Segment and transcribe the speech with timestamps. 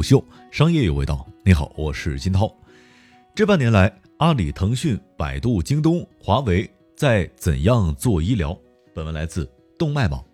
[0.00, 1.28] 虎嗅商业有味道。
[1.44, 2.50] 你好，我是金涛。
[3.34, 8.58] 这半年来，阿里、腾讯、百度、京东、华为在怎样做医疗？
[8.94, 9.46] 本文来自
[9.78, 10.24] 动脉网。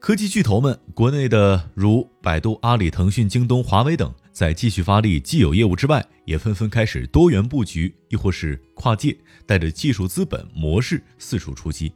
[0.00, 11.92] 科技巨头们，国内的如百度、阿里、腾讯、京东、华为等，在继续发力既有业务之外，也纷纷开始多元布局，亦或是跨界，带着技术资本模式四处出击。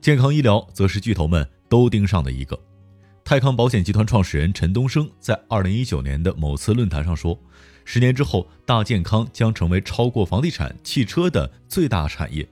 [0.00, 2.58] 健康医疗则是巨头们都盯上的一个。
[3.28, 7.36] 泰康保险集团创始人陈东升在二零一九年的某次论坛上说
[7.84, 12.48] ：“十年之后，大健康将成为超过房地产、汽车的最大产业。”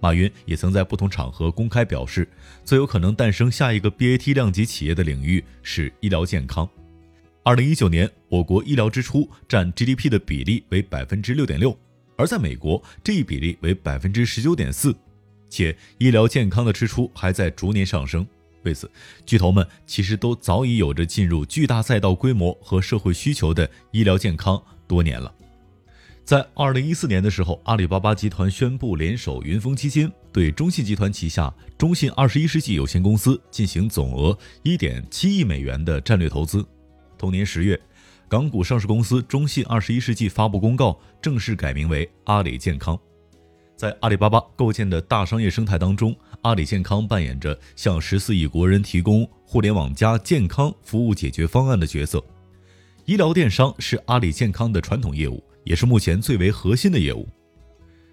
[0.00, 2.26] 马云也曾在不同场合公开表示，
[2.64, 6.66] 最有可能诞生下一个 BAT 量级企业的领域是医疗健康。
[7.42, 11.78] 二零一九年，我国医疗支出占 GDP 的比例为百分之六点六，
[12.16, 14.96] 而在美国，这一比例为百分之十九点四，
[15.50, 18.26] 且医疗健康的支出还在逐年上升。
[18.64, 18.90] 为此，
[19.24, 25.32] 巨头们其实都早已有着进入巨大赛道规模和社会需求的医疗健康多年了。
[26.24, 36.66] 在二零一四年的时候，阿里巴巴集团宣布联手云峰基金，对中信集团旗下中信二十一世纪有限公司进行总额一点七亿美元的战略投资。
[37.18, 37.78] 同年十月，
[38.26, 42.98] 港股上市公司中信二十一世纪发布公告，正式改名为阿里健康。
[43.84, 52.24] 在阿里巴巴构建的大商业生态当中，阿里健康扮演着向十四亿国人提供互联网加健康服务解决方案的角色。
[53.04, 57.28] 医疗电商是阿里健康的传统业务，也是目前最为核心的业务。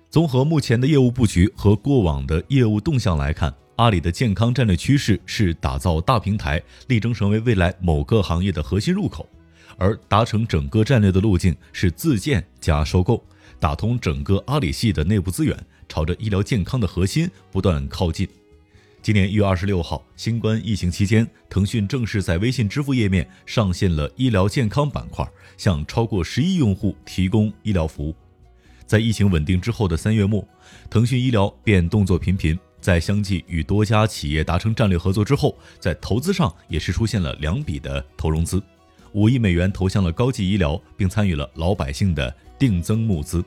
[0.09, 9.25] 综合目前的业务布局和过往的业务动向来看，阿里的健康战略趋势是打造大平台，力争成为未来某个行业的核心入口；
[9.77, 13.23] 而达成整个战略的路径是自建加收购。
[13.62, 15.56] 打通整个阿里系的内部资源，
[15.88, 18.28] 朝着医疗健康的核心不断靠近。
[19.04, 25.23] 今年一月二十六号，新冠疫情期间，腾讯正式在微信支付页面上线了医疗健康板块，
[25.58, 28.16] 向超过十亿用户提供医疗服务。
[28.88, 30.44] 在疫情稳定之后的三月末，
[30.89, 38.60] 腾讯医疗便动作频频，在相继与多家企业达成战略合作之后，在投资上也是出现了两笔的投融资，
[39.14, 42.36] 五亿美元投向了高级医疗，并参与了老百姓的。
[42.61, 43.44] 定增募资。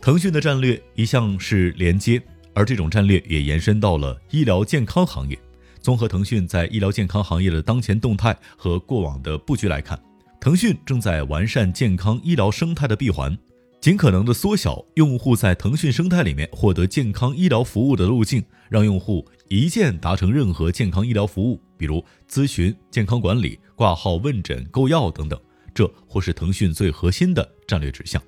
[0.00, 2.20] 腾讯的战略一向是连接，
[2.52, 5.38] 而这种战略也延伸到了医疗健康行业。
[5.80, 9.96] 综合腾讯在医疗健康行业的当前动态和过往的布局来看，
[10.40, 13.38] 腾讯正在完善健康医疗生态的闭环，
[13.80, 25.40] 尽可能的缩小用户在腾讯生态里面获得健康医疗服务的路径，让用户一键达成任何健康医疗服务，比如咨询、健康管理、挂号、问诊、购药等等。
[25.74, 28.22] 这或是腾讯最核心的战略指向。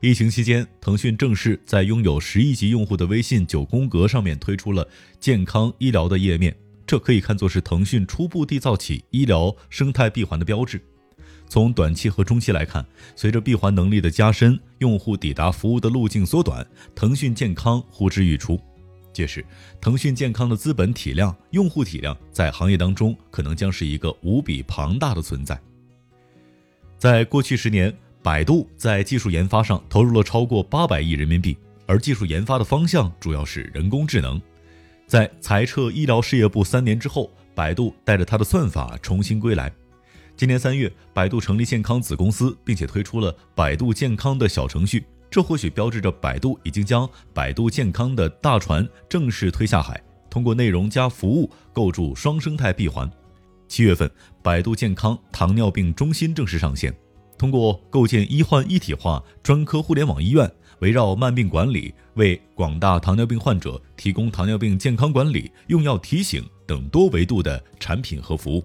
[0.00, 4.88] 疫情期间，腾讯正式在拥有十亿级用户的微信九宫格上面推出了
[5.18, 10.80] 健康医疗的页面，这可以看作是腾讯初步缔造起医疗生态闭环的标志。
[11.46, 12.82] 从短期和中期来看，
[13.14, 18.58] 随着闭环能力的加深，用户抵达服务的路径缩短，腾讯健康呼之欲出。
[19.20, 19.44] 届时，
[19.80, 25.60] 腾讯健康的资本体量、用户体量在行业当中可能将是一个无比庞大的存在。
[26.96, 34.40] 在过去十年，百度在技术研发上投入了超过八百亿人民币，而技术研发的方向主要是人工智能。
[35.06, 39.70] 在裁撤医疗事业部三年之后，百度带着它的算法重新归来。
[40.36, 53.08] 今年三月，百度成立健康子公司，并且推出了百度健康的小程序，这或许标志着百度已经将百度健康的大船正式推下海，通过内容加服务构筑双生态闭环。
[53.68, 54.10] 七月份，
[54.42, 56.92] 百度健康糖尿病中心正式上线。
[57.38, 68.64] 通过构建医患一体化专科互联网医院，围绕慢病管理，为广大糖尿病患者提供糖尿病健康管理、用药提醒等多维度的产品和服务。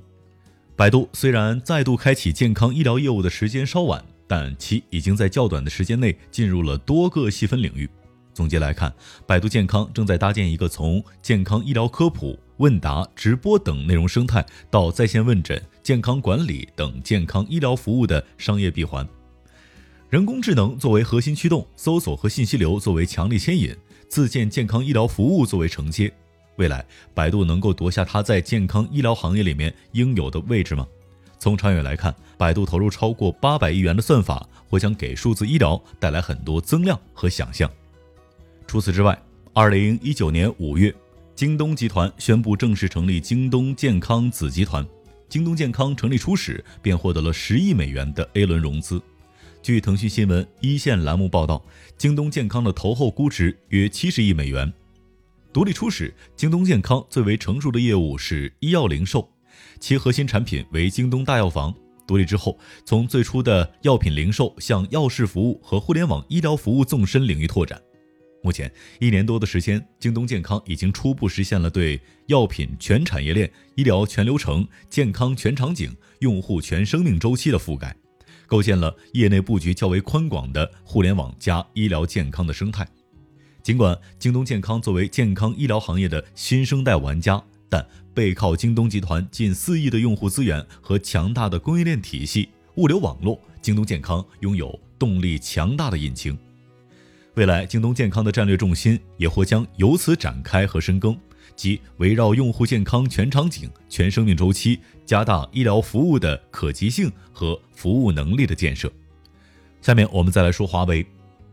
[0.76, 7.90] 百度虽然再度开启健康医疗业务的时间稍晚，但其已经在较短的时间内进入了多个细分领域。
[8.34, 8.94] 总结来看，
[9.26, 19.08] 百度健康正在搭建一个从健康医疗科普、问答、直播等内容生态，到在线问诊、健康管理等健康医疗服务的商业闭环。
[20.10, 23.74] 人工智能作为核心驱动，搜索和信息流作为强力牵引，
[24.10, 26.14] 自建健康医疗服务作为承接。
[26.58, 30.86] 未来，百度能够夺下它在健康医疗行业里面应有的位置吗？
[31.46, 37.70] 从长远来看，百度投入超过八百亿元的算法，或将给数字医疗带来很多增量和想象。
[38.66, 39.16] 除此之外，
[39.54, 40.92] 二零一九年五月，
[41.36, 44.84] 京东集团宣布正式成立京东健康子集团。
[45.30, 49.00] 京东健康成立初始便获得了十亿美元的 A 轮融资。
[49.62, 51.64] 据腾讯新闻一线栏目报道，
[51.96, 54.74] 京东健康的投后估值约七十亿美元。
[55.54, 59.30] 独立初始，京东健康最为成熟的业务是医药零售，
[59.80, 61.74] 其核心产品为京东大药房。
[62.08, 62.56] 独立之后，
[62.86, 67.82] 从最初的药品零售向药事服务和互联网医疗服务纵深领域拓展。
[68.44, 77.96] 目前一年多的时间，京东健康已经初步实现了对药品全产业链、医疗全流程、健康全场景、用户全生命周期的覆盖，
[78.46, 82.88] 构建了业内布局较为宽广的互联网加医疗健康的生态。
[83.64, 96.38] 尽管京东健康作为健康医疗行业的新生代玩家，但背靠京东集团近四亿的用户资源和强大的供应链体系、物流网络，京东健康拥有动力强大的引擎。
[97.36, 101.18] 未来，京东健康的战略重心也或将由此展开和深耕，
[101.56, 108.90] 即围绕用户健康全场景、全生命周期，加大医疗服务的可及性和服务能力的建设。
[109.82, 111.06] 下面我们再来说华为。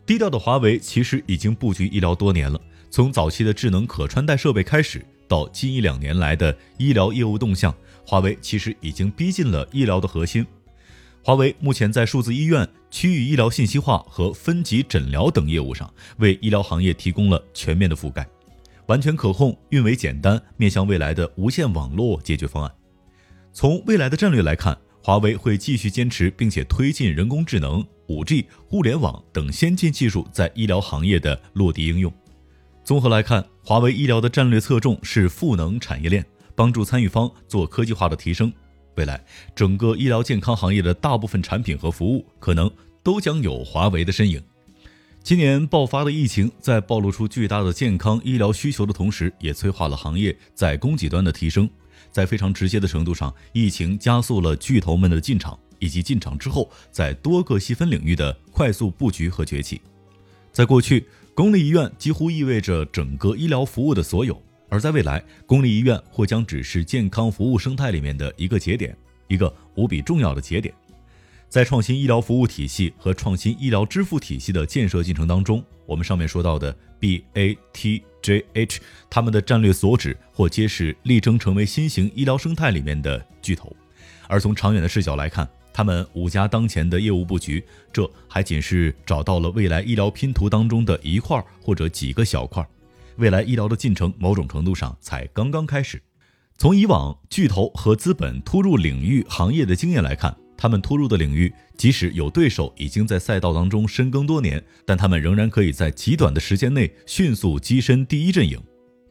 [0.04, 2.60] 低调的华为其实已经布局医疗多年了，
[2.90, 7.74] 从早期的智能可穿戴设备开始，到近一两年来的医疗业务动向，
[8.04, 10.46] 华为其实已经逼近了医疗的核心。
[11.24, 18.28] 华为目前在数字医院、区域医疗信息化和分级诊疗等业务上，为医疗行业提供了全面的覆盖，
[18.88, 22.70] 完全可控、运维简单、面向未来的无线网络解决方案。
[23.54, 32.12] 从未来的战略来看，华为会继续坚持并且推进人工智能、五 G、互联网等先进技术在医疗行业的落地应用。
[32.84, 36.24] 综合来看，华为医疗的战略侧重是赋能产业链，
[36.56, 38.52] 帮助参与方做科技化的提升。
[38.96, 39.24] 未来，
[39.54, 42.68] 整个医疗健康行业的大部分产品和服务可能
[43.02, 44.42] 都将有华为的身影。
[45.22, 51.70] 今年爆发的疫情，在暴露出巨大的健康医疗需求的同时，也催化了行业在供给端的提升。
[52.10, 59.80] 在非常直接的程度上，疫情加速了巨头们的进场，以及进场之后在多个细分领域的快速布局和崛起。
[60.52, 64.40] 在过去，公立医院几乎意味着整个医疗服务的所有。
[64.68, 68.96] 而在未来，公立医院或将只是健康服务生态里面的一个节点，
[69.28, 70.74] 一个无比重要的节点。
[71.48, 78.80] 在创新医疗服务体系和创新医疗支付体系的建设进程当中，我们上面说到的 B A T J H，
[79.10, 83.74] 他们的战略所指或皆是力争成为新型医疗生态里面的巨头。
[84.28, 92.66] 而从长远的视角来看，他们五家当前的业务布局，这还仅是找到了未来医疗拼图当中的一块或者几个小块。
[93.16, 96.02] 未来医疗的进程，某种程度上才刚刚开始。
[96.58, 108.60] 从以往巨头和资本突入领域行业的经验来看，他们突入的领域，即使有对手已经在赛道当中深耕多年，但他们仍然可以在极短的时间内迅速跻身第一阵营。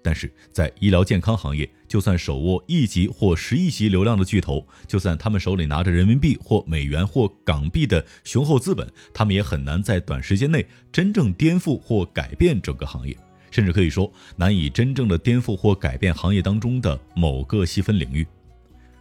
[0.03, 13.13] 但是在医疗健康行业，就算手握亿级或十亿级流量的巨头，就算他们手里拿着人民币或美元或港币的雄厚资本，他们也很难在短时间内真正颠覆或改变整个行业。
[13.51, 18.25] 甚至可以说难以真正的颠覆或改变行业当中的某个细分领域。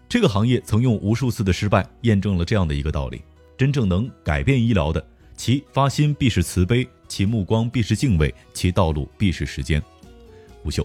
[0.09, 3.23] 这个行业曾用无数次的失败验证了这样的一个道理：
[3.57, 9.81] 真正能改变医疗的，其发心必是慈悲，其目光必是敬畏，其道路必是时间。
[10.65, 10.85] 吴秀